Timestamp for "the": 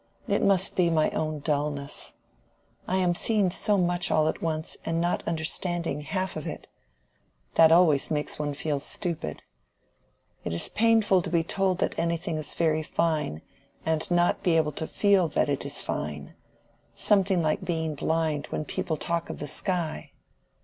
19.37-19.45